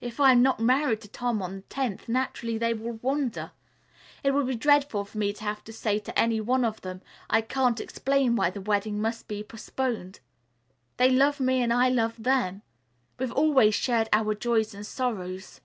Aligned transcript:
"If 0.00 0.20
I 0.20 0.30
am 0.30 0.40
not 0.40 0.60
married 0.60 1.00
to 1.00 1.08
Tom 1.08 1.42
on 1.42 1.56
the 1.56 1.62
tenth, 1.62 2.08
naturally 2.08 2.58
they 2.58 2.72
will 2.74 3.00
wonder. 3.02 3.50
It 4.22 4.30
would 4.30 4.46
be 4.46 4.54
dreadful 4.54 5.04
for 5.04 5.18
me 5.18 5.32
to 5.32 5.42
have 5.42 5.64
to 5.64 5.72
say 5.72 5.98
to 5.98 6.16
any 6.16 6.40
one 6.40 6.64
of 6.64 6.80
them, 6.82 7.02
'I 7.28 7.40
can't 7.40 7.80
explain 7.80 8.36
why 8.36 8.50
the 8.50 8.60
wedding 8.60 9.00
must 9.00 9.26
be 9.26 9.42
postponed.' 9.42 10.20
They 10.96 11.10
love 11.10 11.40
me 11.40 11.60
and 11.60 11.72
I 11.72 11.88
love 11.88 12.22
them. 12.22 12.62
We've 13.18 13.32
always 13.32 13.74
shared 13.74 14.08
our 14.12 14.32
joys 14.36 14.74
and 14.74 14.86
sorrows. 14.86 15.60